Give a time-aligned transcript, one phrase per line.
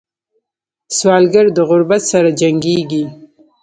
[0.97, 3.03] سوالګر د غربت سره جنګېږي